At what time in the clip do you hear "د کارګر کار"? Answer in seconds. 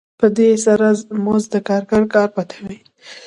1.53-2.27